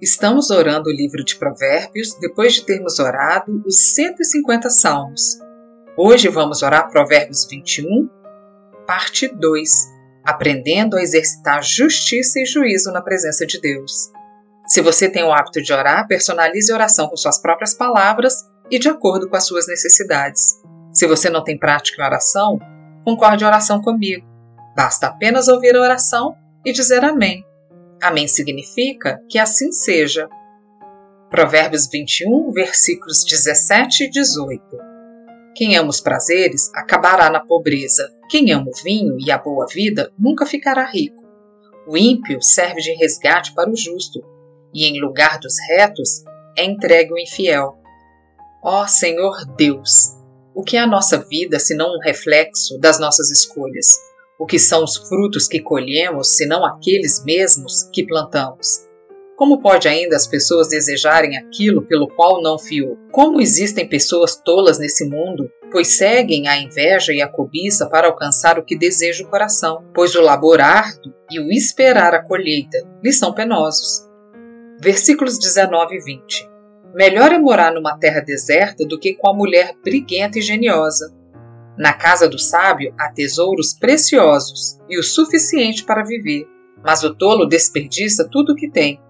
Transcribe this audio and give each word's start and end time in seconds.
Estamos 0.00 0.48
orando 0.50 0.90
o 0.90 0.92
livro 0.92 1.24
de 1.24 1.34
Provérbios 1.34 2.14
depois 2.20 2.54
de 2.54 2.64
termos 2.64 3.00
orado 3.00 3.60
os 3.66 3.94
150 3.94 4.70
salmos. 4.70 5.40
Hoje 5.96 6.28
vamos 6.28 6.62
orar 6.62 6.88
Provérbios 6.88 7.48
21, 7.50 8.08
parte 8.86 9.26
2, 9.26 9.70
aprendendo 10.24 10.96
a 10.96 11.02
exercitar 11.02 11.64
justiça 11.64 12.38
e 12.38 12.46
juízo 12.46 12.92
na 12.92 13.02
presença 13.02 13.44
de 13.44 13.60
Deus. 13.60 14.08
Se 14.68 14.80
você 14.80 15.10
tem 15.10 15.24
o 15.24 15.32
hábito 15.32 15.60
de 15.60 15.72
orar, 15.72 16.06
personalize 16.06 16.70
a 16.70 16.76
oração 16.76 17.08
com 17.08 17.16
suas 17.16 17.42
próprias 17.42 17.74
palavras 17.74 18.48
e 18.70 18.78
de 18.78 18.88
acordo 18.88 19.28
com 19.28 19.34
as 19.34 19.48
suas 19.48 19.66
necessidades. 19.66 20.60
Se 20.92 21.08
você 21.08 21.28
não 21.28 21.42
tem 21.42 21.58
prática 21.58 22.00
em 22.00 22.06
oração, 22.06 22.60
concorde 23.04 23.42
a 23.42 23.48
oração 23.48 23.82
comigo. 23.82 24.24
Basta 24.76 25.08
apenas 25.08 25.48
ouvir 25.48 25.74
a 25.74 25.80
oração 25.80 26.36
e 26.64 26.70
dizer 26.70 27.04
amém 27.04 27.47
Amém 28.02 28.28
significa 28.28 29.20
que 29.28 29.38
assim 29.38 29.72
seja. 29.72 30.28
Provérbios 31.30 31.88
21, 31.90 32.52
versículos 32.52 33.24
17 33.24 34.04
e 34.04 34.10
18. 34.10 34.62
Quem 35.54 35.76
ama 35.76 35.90
os 35.90 36.00
prazeres 36.00 36.72
acabará 36.74 37.28
na 37.28 37.40
pobreza. 37.40 38.08
Quem 38.30 38.52
ama 38.52 38.68
o 38.68 38.82
vinho 38.84 39.16
e 39.18 39.30
a 39.30 39.38
boa 39.38 39.66
vida 39.66 40.12
nunca 40.18 40.46
ficará 40.46 40.84
rico. 40.86 41.24
O 41.86 41.96
ímpio 41.96 42.40
serve 42.40 42.80
de 42.80 42.92
resgate 42.92 43.52
para 43.54 43.70
o 43.70 43.76
justo, 43.76 44.20
e 44.72 44.86
em 44.86 45.00
lugar 45.00 45.38
dos 45.40 45.54
retos 45.68 46.22
é 46.56 46.64
entregue 46.64 47.12
o 47.12 47.18
infiel. 47.18 47.78
Ó 48.62 48.86
Senhor 48.86 49.44
Deus, 49.56 50.16
o 50.54 50.62
que 50.62 50.76
é 50.76 50.80
a 50.80 50.86
nossa 50.86 51.18
vida 51.28 51.58
senão 51.58 51.94
um 51.94 52.00
reflexo 52.00 52.78
das 52.78 53.00
nossas 53.00 53.30
escolhas? 53.30 53.86
O 54.38 54.46
que 54.46 54.58
são 54.58 54.84
os 54.84 54.96
frutos 54.96 55.48
que 55.48 55.60
colhemos, 55.60 56.36
senão 56.36 56.64
aqueles 56.64 57.24
mesmos 57.24 57.82
que 57.92 58.06
plantamos? 58.06 58.86
Como 59.36 59.60
pode 59.60 59.88
ainda 59.88 60.14
as 60.14 60.28
pessoas 60.28 60.68
desejarem 60.68 61.36
aquilo 61.36 61.82
pelo 61.82 62.06
qual 62.06 62.40
não 62.40 62.56
fiou? 62.56 62.96
Como 63.10 63.40
existem 63.40 63.88
pessoas 63.88 64.36
tolas 64.36 64.78
nesse 64.78 65.04
mundo, 65.08 65.50
pois 65.72 65.96
seguem 65.96 66.46
a 66.46 66.56
inveja 66.56 67.12
e 67.12 67.20
a 67.20 67.28
cobiça 67.28 67.88
para 67.88 68.06
alcançar 68.06 68.60
o 68.60 68.64
que 68.64 68.78
deseja 68.78 69.24
o 69.24 69.28
coração, 69.28 69.84
pois 69.92 70.14
o 70.14 70.20
labor 70.20 70.60
árduo 70.60 71.12
e 71.30 71.40
o 71.40 71.50
esperar 71.50 72.14
a 72.14 72.22
colheita 72.22 72.78
lhes 73.02 73.18
são 73.18 73.32
penosos. 73.32 74.08
Versículos 74.80 75.36
19 75.36 75.96
e 75.96 76.00
20. 76.00 76.48
Melhor 76.94 77.32
é 77.32 77.38
morar 77.38 77.72
numa 77.72 77.98
terra 77.98 78.20
deserta 78.20 78.86
do 78.86 78.98
que 78.98 79.14
com 79.14 79.28
a 79.28 79.34
mulher 79.34 79.74
briguenta 79.84 80.38
e 80.38 80.42
geniosa, 80.42 81.12
na 81.78 81.92
casa 81.92 82.28
do 82.28 82.38
sábio 82.38 82.92
há 82.98 83.08
tesouros 83.10 83.72
preciosos 83.72 84.78
e 84.88 84.98
o 84.98 85.02
suficiente 85.02 85.84
para 85.84 86.04
viver, 86.04 86.44
mas 86.82 87.04
o 87.04 87.14
tolo 87.14 87.46
desperdiça 87.46 88.28
tudo 88.28 88.52
o 88.52 88.56
que 88.56 88.68
tem. 88.68 89.00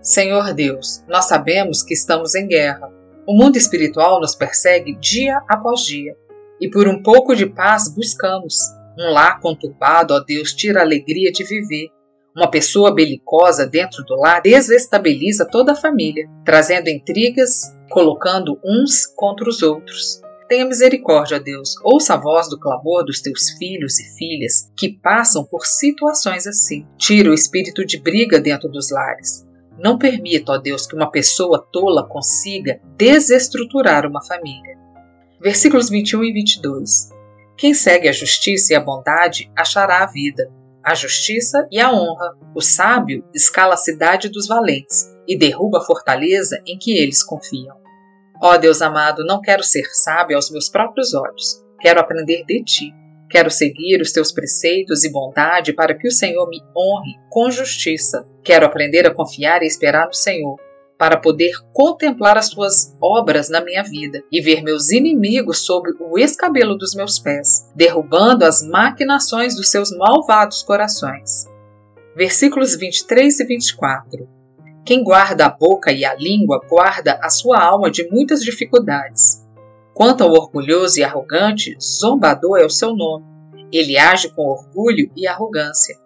Senhor 0.00 0.54
Deus, 0.54 1.04
nós 1.08 1.26
sabemos 1.26 1.82
que 1.82 1.92
estamos 1.92 2.34
em 2.34 2.46
guerra. 2.46 2.90
O 3.26 3.36
mundo 3.36 3.56
espiritual 3.56 4.20
nos 4.20 4.34
persegue 4.34 4.96
dia 4.96 5.42
após 5.48 5.80
dia, 5.82 6.16
e 6.60 6.70
por 6.70 6.88
um 6.88 7.02
pouco 7.02 7.34
de 7.34 7.44
paz 7.44 7.92
buscamos. 7.94 8.56
Um 8.98 9.12
lar 9.12 9.40
conturbado, 9.40 10.14
ó 10.14 10.20
Deus, 10.20 10.54
tira 10.54 10.80
a 10.80 10.84
alegria 10.84 11.30
de 11.30 11.44
viver. 11.44 11.88
Uma 12.34 12.50
pessoa 12.50 12.94
belicosa 12.94 13.66
dentro 13.66 14.02
do 14.04 14.14
lar 14.14 14.40
desestabiliza 14.40 15.44
toda 15.44 15.72
a 15.72 15.76
família, 15.76 16.26
trazendo 16.44 16.88
intrigas, 16.88 17.74
colocando 17.90 18.58
uns 18.64 19.04
contra 19.06 19.48
os 19.48 19.62
outros. 19.62 20.22
Tenha 20.48 20.64
misericórdia, 20.64 21.40
Deus. 21.40 21.74
Ouça 21.82 22.14
a 22.14 22.16
voz 22.16 22.48
do 22.48 22.58
clamor 22.58 23.04
dos 23.04 23.20
teus 23.20 23.50
filhos 23.58 23.98
e 23.98 24.16
filhas 24.16 24.70
que 24.76 24.96
passam 25.00 25.44
por 25.44 25.66
situações 25.66 26.46
assim. 26.46 26.86
Tira 26.96 27.30
o 27.30 27.34
espírito 27.34 27.84
de 27.84 27.98
briga 27.98 28.38
dentro 28.38 28.68
dos 28.68 28.90
lares. 28.90 29.44
Não 29.76 29.98
permita, 29.98 30.52
ó 30.52 30.58
Deus, 30.58 30.86
que 30.86 30.94
uma 30.94 31.10
pessoa 31.10 31.66
tola 31.72 32.08
consiga 32.08 32.80
desestruturar 32.96 34.06
uma 34.06 34.24
família. 34.24 34.78
Versículos 35.40 35.90
21 35.90 36.24
e 36.24 36.32
22. 36.32 37.10
Quem 37.58 37.74
segue 37.74 38.08
a 38.08 38.12
justiça 38.12 38.72
e 38.72 38.76
a 38.76 38.80
bondade 38.80 39.50
achará 39.56 40.04
a 40.04 40.06
vida, 40.06 40.48
a 40.82 40.94
justiça 40.94 41.66
e 41.72 41.80
a 41.80 41.92
honra. 41.92 42.36
O 42.54 42.60
sábio 42.60 43.24
escala 43.34 43.74
a 43.74 43.78
cidade 43.78 44.28
dos 44.28 44.46
valentes 44.46 45.12
e 45.26 45.36
derruba 45.36 45.78
a 45.78 45.84
fortaleza 45.84 46.62
em 46.64 46.78
que 46.78 46.96
eles 46.96 47.24
confiam. 47.24 47.85
Ó 48.40 48.54
oh, 48.54 48.58
Deus 48.58 48.82
amado, 48.82 49.24
não 49.24 49.40
quero 49.40 49.62
ser 49.62 49.84
sábio 49.92 50.36
aos 50.36 50.50
meus 50.50 50.68
próprios 50.68 51.14
olhos. 51.14 51.64
Quero 51.80 52.00
aprender 52.00 52.44
de 52.44 52.62
ti. 52.62 52.94
Quero 53.28 53.50
seguir 53.50 54.00
os 54.00 54.12
teus 54.12 54.32
preceitos 54.32 55.04
e 55.04 55.10
bondade 55.10 55.72
para 55.72 55.94
que 55.94 56.06
o 56.06 56.12
Senhor 56.12 56.48
me 56.48 56.62
honre 56.76 57.14
com 57.30 57.50
justiça. 57.50 58.26
Quero 58.44 58.64
aprender 58.64 59.06
a 59.06 59.14
confiar 59.14 59.62
e 59.62 59.66
esperar 59.66 60.06
no 60.06 60.14
Senhor, 60.14 60.56
para 60.98 61.16
poder 61.16 61.52
contemplar 61.72 62.38
as 62.38 62.48
tuas 62.48 62.96
obras 63.02 63.48
na 63.50 63.60
minha 63.60 63.82
vida 63.82 64.22
e 64.30 64.40
ver 64.40 64.62
meus 64.62 64.90
inimigos 64.90 65.58
sob 65.64 65.90
o 66.00 66.18
escabelo 66.18 66.76
dos 66.76 66.94
meus 66.94 67.18
pés, 67.18 67.70
derrubando 67.74 68.44
as 68.44 68.62
maquinações 68.66 69.56
dos 69.56 69.70
seus 69.70 69.90
malvados 69.90 70.62
corações. 70.62 71.46
Versículos 72.16 72.76
23 72.76 73.40
e 73.40 73.44
24. 73.44 74.35
Quem 74.86 75.02
guarda 75.02 75.46
a 75.46 75.50
boca 75.50 75.90
e 75.90 76.04
a 76.04 76.14
língua 76.14 76.60
guarda 76.70 77.18
a 77.20 77.28
sua 77.28 77.60
alma 77.60 77.90
de 77.90 78.08
muitas 78.08 78.40
dificuldades. 78.40 79.44
Quanto 79.92 80.22
ao 80.22 80.30
orgulhoso 80.30 81.00
e 81.00 81.02
arrogante, 81.02 81.76
zombador 81.82 82.60
é 82.60 82.64
o 82.64 82.70
seu 82.70 82.94
nome. 82.94 83.24
Ele 83.72 83.98
age 83.98 84.28
com 84.28 84.42
orgulho 84.42 85.10
e 85.16 85.26
arrogância. 85.26 85.96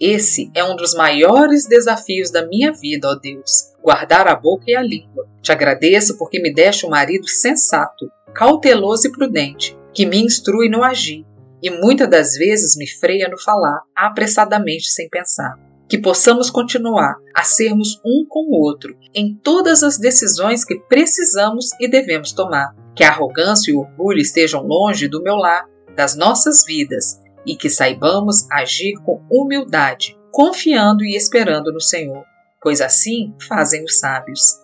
Esse 0.00 0.50
é 0.54 0.64
um 0.64 0.74
dos 0.74 0.94
maiores 0.94 1.66
desafios 1.68 2.30
da 2.30 2.46
minha 2.46 2.72
vida, 2.72 3.08
ó 3.08 3.14
Deus, 3.14 3.74
guardar 3.82 4.26
a 4.26 4.34
boca 4.34 4.64
e 4.68 4.74
a 4.74 4.80
língua. 4.80 5.28
Te 5.42 5.52
agradeço 5.52 6.16
porque 6.16 6.40
me 6.40 6.50
deste 6.50 6.86
um 6.86 6.90
marido 6.90 7.28
sensato, 7.28 8.10
cauteloso 8.32 9.06
e 9.06 9.12
prudente, 9.12 9.76
que 9.92 10.06
me 10.06 10.16
instrui 10.16 10.70
no 10.70 10.82
agir 10.82 11.26
e 11.62 11.70
muitas 11.70 12.08
das 12.08 12.34
vezes 12.36 12.74
me 12.74 12.86
freia 12.86 13.28
no 13.28 13.38
falar, 13.38 13.82
apressadamente 13.94 14.86
sem 14.86 15.10
pensar 15.10 15.58
que 15.88 15.98
possamos 15.98 16.50
continuar 16.50 17.16
a 17.34 17.42
sermos 17.42 18.00
um 18.04 18.24
com 18.28 18.46
o 18.48 18.60
outro 18.60 18.96
em 19.14 19.34
todas 19.34 19.82
as 19.82 19.98
decisões 19.98 20.64
que 20.64 20.78
precisamos 20.88 21.70
e 21.80 21.88
devemos 21.88 22.32
tomar. 22.32 22.74
Que 22.94 23.04
a 23.04 23.08
arrogância 23.08 23.70
e 23.70 23.74
o 23.74 23.80
orgulho 23.80 24.20
estejam 24.20 24.62
longe 24.62 25.08
do 25.08 25.22
meu 25.22 25.34
lar, 25.34 25.68
das 25.96 26.16
nossas 26.16 26.64
vidas, 26.64 27.20
e 27.46 27.56
que 27.56 27.68
saibamos 27.68 28.50
agir 28.50 28.94
com 29.04 29.22
humildade, 29.30 30.16
confiando 30.30 31.04
e 31.04 31.16
esperando 31.16 31.72
no 31.72 31.80
Senhor, 31.80 32.24
pois 32.62 32.80
assim 32.80 33.34
fazem 33.46 33.84
os 33.84 33.98
sábios. 33.98 34.60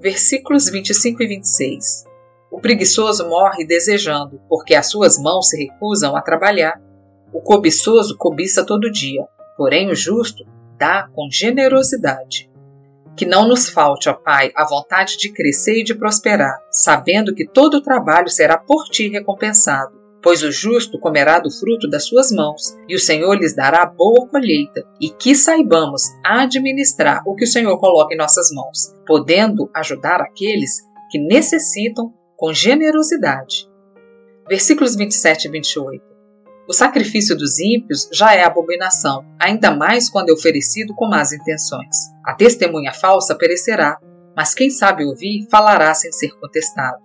Versículos 0.00 0.68
25 0.68 1.22
e 1.22 1.26
26. 1.26 2.04
O 2.50 2.60
preguiçoso 2.60 3.28
morre 3.28 3.64
desejando, 3.64 4.40
porque 4.48 4.74
as 4.74 4.90
suas 4.90 5.18
mãos 5.18 5.48
se 5.48 5.56
recusam 5.58 6.16
a 6.16 6.22
trabalhar. 6.22 6.80
O 7.32 7.40
cobiçoso 7.42 8.16
cobiça 8.16 8.64
todo 8.64 8.90
dia, 8.90 9.26
Porém, 9.58 9.90
o 9.90 9.94
justo 9.94 10.46
dá 10.78 11.08
com 11.12 11.28
generosidade. 11.28 12.48
Que 13.16 13.26
não 13.26 13.48
nos 13.48 13.68
falte, 13.68 14.08
ó 14.08 14.14
Pai, 14.14 14.52
a 14.54 14.64
vontade 14.64 15.18
de 15.18 15.32
crescer 15.32 15.80
e 15.80 15.84
de 15.84 15.96
prosperar, 15.96 16.56
sabendo 16.70 17.34
que 17.34 17.44
todo 17.44 17.78
o 17.78 17.82
trabalho 17.82 18.28
será 18.28 18.56
por 18.56 18.84
ti 18.84 19.08
recompensado. 19.08 19.98
Pois 20.22 20.44
o 20.44 20.52
justo 20.52 21.00
comerá 21.00 21.40
do 21.40 21.50
fruto 21.50 21.88
das 21.90 22.06
suas 22.06 22.30
mãos, 22.30 22.76
e 22.88 22.94
o 22.94 23.00
Senhor 23.00 23.34
lhes 23.34 23.56
dará 23.56 23.84
boa 23.84 24.28
colheita, 24.28 24.84
e 25.00 25.10
que 25.10 25.34
saibamos 25.34 26.02
administrar 26.24 27.22
o 27.26 27.34
que 27.34 27.44
o 27.44 27.48
Senhor 27.48 27.76
coloca 27.78 28.14
em 28.14 28.18
nossas 28.18 28.52
mãos, 28.52 28.94
podendo 29.06 29.68
ajudar 29.74 30.20
aqueles 30.20 30.82
que 31.10 31.18
necessitam 31.18 32.14
com 32.36 32.52
generosidade. 32.52 33.68
Versículos 34.48 34.94
27 34.94 35.48
e 35.48 35.50
28. 35.50 36.07
O 36.68 36.72
sacrifício 36.74 37.34
dos 37.34 37.58
ímpios 37.58 38.10
já 38.12 38.34
é 38.34 38.44
abominação, 38.44 39.24
ainda 39.40 39.70
mais 39.70 40.10
quando 40.10 40.28
é 40.28 40.32
oferecido 40.34 40.94
com 40.94 41.08
más 41.08 41.32
intenções. 41.32 41.96
A 42.22 42.34
testemunha 42.34 42.92
falsa 42.92 43.34
perecerá, 43.34 43.98
mas 44.36 44.52
quem 44.52 44.68
sabe 44.68 45.06
ouvir 45.06 45.46
falará 45.50 45.94
sem 45.94 46.12
ser 46.12 46.28
contestado. 46.38 46.98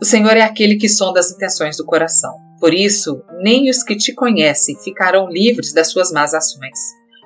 O 0.00 0.04
Senhor 0.04 0.36
é 0.36 0.42
aquele 0.42 0.76
que 0.76 0.88
sonda 0.88 1.18
as 1.18 1.32
intenções 1.32 1.76
do 1.76 1.84
coração. 1.84 2.32
Por 2.60 2.72
isso, 2.72 3.20
nem 3.40 3.68
os 3.68 3.82
que 3.82 3.96
te 3.96 4.14
conhecem 4.14 4.78
ficarão 4.78 5.28
livres 5.28 5.72
das 5.72 5.90
suas 5.90 6.12
más 6.12 6.32
ações. 6.32 6.78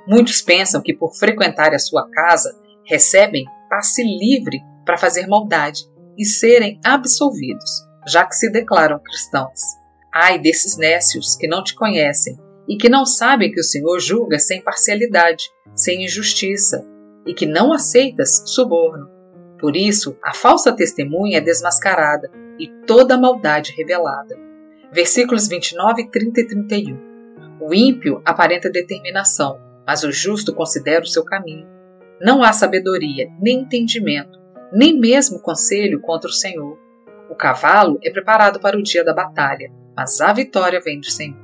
Muitos 0.09 0.41
pensam 0.41 0.81
que 0.81 0.95
por 0.95 1.15
frequentar 1.15 1.75
a 1.75 1.79
sua 1.79 2.09
casa 2.11 2.57
recebem 2.87 3.45
passe 3.69 4.03
livre 4.03 4.61
para 4.87 4.97
fazer 4.97 5.27
maldade 5.27 5.83
e 6.17 6.25
serem 6.25 6.81
absolvidos. 6.83 7.89
já 8.09 8.25
que 8.25 8.35
se 8.35 8.51
declaram 8.51 8.99
cristãos. 8.99 9.61
Ai 10.13 10.39
desses 10.39 10.77
nécios 10.77 11.37
que 11.37 11.47
não 11.47 11.63
te 11.63 11.75
conhecem 11.75 12.37
e 12.69 12.77
que 12.77 12.89
não 12.89 13.07
sabem 13.07 13.51
que 13.51 13.61
o 13.61 13.65
Senhor 13.65 13.99
julga 13.99 14.39
sem 14.39 14.63
parcialidade, 14.63 15.51
sem 15.75 16.05
injustiça, 16.05 16.87
e 17.27 17.35
que 17.35 17.47
não 17.47 17.73
aceitas 17.73 18.43
suborno. 18.47 19.09
Por 19.59 19.77
isso, 19.77 20.17
a 20.23 20.33
falsa 20.33 20.73
testemunha 20.73 21.39
é 21.39 21.41
desmascarada 21.41 22.31
e 22.59 22.69
toda 22.87 23.15
a 23.15 23.19
maldade 23.19 23.75
revelada. 23.77 24.37
Versículos 24.93 25.47
29, 25.47 26.09
30 26.09 26.41
e 26.41 26.47
31. 26.47 27.11
O 27.61 27.75
ímpio 27.75 28.23
aparenta 28.25 28.71
determinação, 28.71 29.61
mas 29.87 30.03
o 30.03 30.11
justo 30.11 30.55
considera 30.55 31.05
o 31.05 31.09
seu 31.09 31.25
caminho. 31.25 31.69
Não 32.21 32.43
há 32.43 32.53
sabedoria, 32.53 33.29
nem 33.41 33.61
entendimento, 33.61 34.39
nem 34.73 34.99
mesmo 34.99 35.41
conselho 35.41 36.01
contra 36.01 36.29
o 36.29 36.33
Senhor. 36.33 36.79
O 37.31 37.35
cavalo 37.35 37.99
é 38.03 38.11
preparado 38.11 38.59
para 38.61 38.79
o 38.79 38.83
dia 38.83 39.05
da 39.05 39.15
batalha, 39.15 39.71
mas 39.97 40.21
a 40.21 40.33
vitória 40.33 40.81
vem 40.81 41.01
do 41.01 41.11
Senhor. 41.11 41.39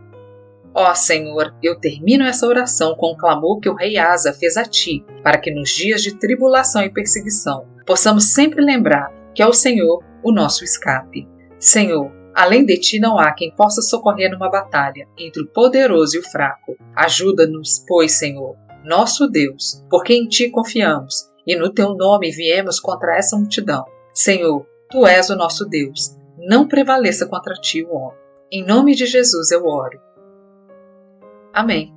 Ó 0.75 0.95
Senhor, 0.95 1.55
eu 1.63 1.81
termino 1.81 2.25
essa 2.25 2.47
oração 2.47 2.95
com 2.97 3.13
o 3.13 3.17
clamor 3.17 3.61
que 3.61 3.69
o 3.69 3.75
rei 3.75 3.97
Asa 3.97 4.33
fez 4.33 4.57
a 4.57 4.65
ti, 4.65 5.05
para 5.23 5.39
que 5.39 5.51
nos 5.51 5.71
dias 5.71 6.03
de 6.03 6.15
tribulação 6.19 6.83
e 6.83 6.91
perseguição 6.91 7.67
possamos 7.87 8.35
sempre 8.35 8.63
lembrar 8.63 9.11
que 9.35 9.43
é 9.43 9.47
o 9.47 9.53
Senhor 9.53 10.03
o 10.23 10.33
nosso 10.33 10.65
escape. 10.65 11.27
Senhor, 11.59 12.11
além 12.35 12.67
de 12.67 12.79
ti 12.79 12.99
não 12.99 13.19
há 13.19 13.33
quem 13.33 13.55
possa 13.55 13.81
socorrer 13.81 14.31
numa 14.31 14.51
batalha 14.51 15.09
entre 15.17 15.43
o 15.43 15.47
poderoso 15.47 16.17
e 16.17 16.19
o 16.21 16.31
fraco. 16.31 16.77
Ajuda-nos, 16.95 17.85
pois, 17.87 18.13
Senhor, 18.13 18.57
nosso 18.85 19.29
Deus, 19.29 19.83
porque 19.89 20.13
em 20.13 20.27
ti 20.27 20.51
confiamos 20.51 21.31
e 21.47 21.57
no 21.57 21.73
teu 21.73 21.95
nome 21.95 22.31
viemos 22.31 22.81
contra 22.81 23.17
essa 23.17 23.37
multidão. 23.37 23.85
Senhor, 24.13 24.67
tu 24.91 25.07
és 25.07 25.31
o 25.31 25.37
nosso 25.37 25.65
Deus, 25.65 26.17
não 26.37 26.67
prevaleça 26.67 27.27
contra 27.27 27.55
ti 27.55 27.85
o 27.85 27.95
homem. 27.95 28.25
Em 28.51 28.65
nome 28.65 28.95
de 28.95 29.05
Jesus 29.07 29.51
eu 29.51 29.67
oro. 29.67 29.99
Amém. 31.53 31.93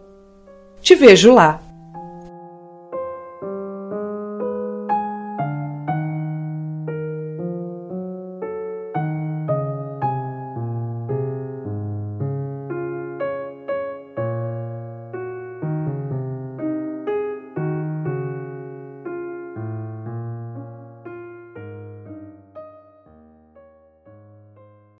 Te 0.82 0.96
vejo 0.96 1.34
lá! 1.34 1.65